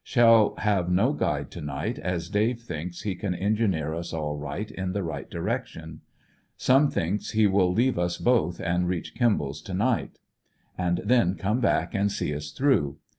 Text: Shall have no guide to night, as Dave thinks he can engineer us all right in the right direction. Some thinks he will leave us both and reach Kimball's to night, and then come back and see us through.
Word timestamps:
Shall 0.03 0.55
have 0.57 0.89
no 0.89 1.13
guide 1.13 1.51
to 1.51 1.61
night, 1.61 1.99
as 1.99 2.27
Dave 2.27 2.59
thinks 2.61 3.01
he 3.03 3.13
can 3.13 3.35
engineer 3.35 3.93
us 3.93 4.13
all 4.13 4.35
right 4.35 4.71
in 4.71 4.93
the 4.93 5.03
right 5.03 5.29
direction. 5.29 6.01
Some 6.57 6.89
thinks 6.89 7.29
he 7.33 7.45
will 7.45 7.71
leave 7.71 7.99
us 7.99 8.17
both 8.17 8.59
and 8.59 8.87
reach 8.87 9.13
Kimball's 9.13 9.61
to 9.61 9.75
night, 9.75 10.17
and 10.75 11.01
then 11.05 11.35
come 11.35 11.59
back 11.59 11.93
and 11.93 12.11
see 12.11 12.33
us 12.33 12.49
through. 12.51 12.97